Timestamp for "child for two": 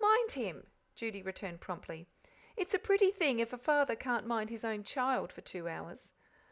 4.84-5.68